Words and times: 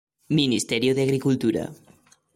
Ministerio 0.39 0.95
de 0.95 1.03
Agricultura. 1.03 1.63